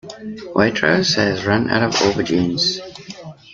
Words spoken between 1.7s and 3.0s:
of aubergines